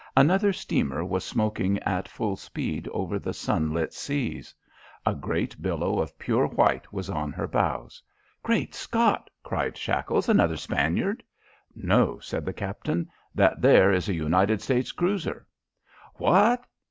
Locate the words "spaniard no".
10.57-12.17